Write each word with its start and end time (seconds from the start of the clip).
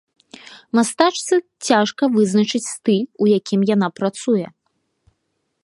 Мастачцы 0.77 1.35
цяжка 1.67 2.03
вызначыць 2.15 2.63
стыль, 2.75 3.05
у 3.25 3.29
якім 3.39 3.61
яна 3.75 3.87
працуе. 3.99 4.47